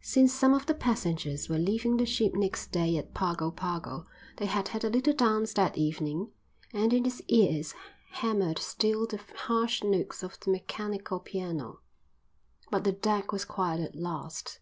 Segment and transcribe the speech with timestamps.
[0.00, 4.06] Since some of the passengers were leaving the ship next day at Pago Pago
[4.38, 6.32] they had had a little dance that evening
[6.72, 7.74] and in his ears
[8.14, 11.78] hammered still the harsh notes of the mechanical piano.
[12.72, 14.58] But the deck was quiet at last.